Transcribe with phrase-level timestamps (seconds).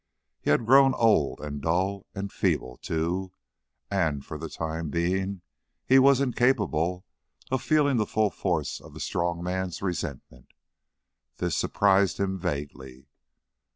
[0.41, 3.33] He had grown old and dull and feeble, too,
[3.91, 5.41] and for the time being
[5.85, 7.05] he was incapable
[7.51, 10.53] of feeling the full force of a strong man's resentment.
[11.37, 13.09] This surprised him vaguely.